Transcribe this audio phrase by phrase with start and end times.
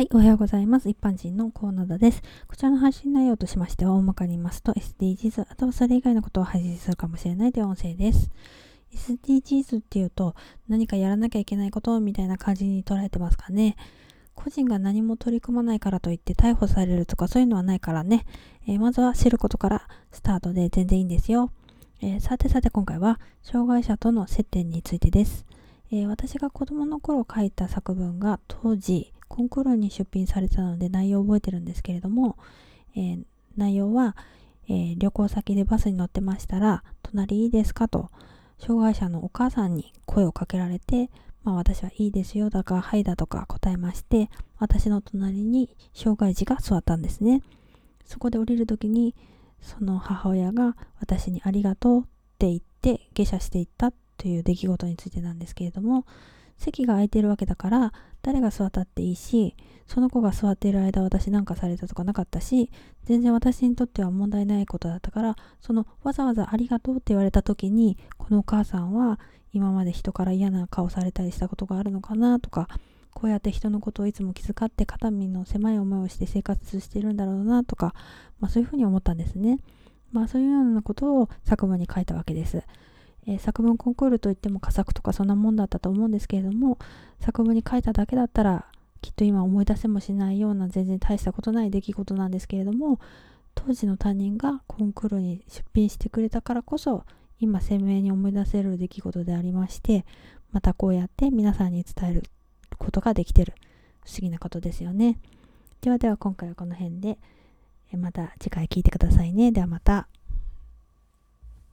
[0.00, 0.88] はい、おはようございます。
[0.88, 2.22] 一般人のコーナーです。
[2.48, 8.30] こちらの配信内容としましては、大まかに言いますと SDGs、あとはそれ以外のことを配信するかもしれないという音声です。
[8.94, 10.34] SDGs っていうと、
[10.68, 13.76] 何かやらなきゃいけないことみたいな感じに捉えてますかね。
[14.34, 18.24] 個人が何も取り組まないからといって逮捕されるとかそういうのはないからね。
[18.66, 21.52] えー、まずは知ることからスタートで全然いいんですよ。
[22.00, 25.44] えー、さてさて今回は、障害者との接点についてです。
[25.90, 32.36] えー、私が子供の頃書いた作文が当時コンクールに出品されたので内容を覚えてるんですけれども、
[32.96, 33.22] えー、
[33.56, 34.16] 内容は、
[34.68, 38.10] えー、旅行先でバスに乗ってましたら「隣いいですか?」と
[38.58, 41.10] 障害者のお母さんに声をかけられて、
[41.44, 47.42] まあ、私は「いいですよ」だか「はい」だとか答えまして私の隣に障害児が座ったんですね
[48.04, 49.14] そこで降りる時に
[49.60, 52.04] その母親が私に「ありがとう」っ
[52.40, 56.04] て言って下車していったという出来事についてなんですけれども
[56.60, 57.92] 席が空いてるわけだから
[58.22, 59.56] 誰が座ったっていいし
[59.86, 62.70] その子が座っている間私なんかされたとかなかったし
[63.04, 69.18] 全然私にとっては問題ないことだったからそのわざわざありがとうって言われた時にこのお母さんは
[69.52, 72.68] 今まで人から嫌な顔されたりしたことがあるのかなとか
[73.12, 77.94] こうやって人のことをいつも気遣って肩身の狭い思いをして生活してるんだろうなとか、
[78.38, 79.58] まあ、そういうふうに思ったんですね。
[80.12, 82.62] まあそういうようなことを作文に書いたわけです。
[83.26, 86.78] えー、作文コンクールといっても佳作とかそんなもんだったと思うんですけれども
[87.20, 88.66] 作文に書いただけだったら
[89.02, 93.00] きっと今思い出せもしないような全然大したことない出来事なんですけれども
[93.54, 97.04] 当時の担任がコンクールに出品してくれたからこそ
[97.38, 100.04] 今鮮明に思い出せる出来事でありまして
[100.52, 102.22] またこうやって皆さんに伝える
[102.78, 103.54] ことができてる。
[104.04, 105.18] 不思議なことですよね。
[105.80, 107.18] ではでは今回はこの辺で
[107.92, 109.52] また次回聞いてくださいね。
[109.52, 110.09] ではまた。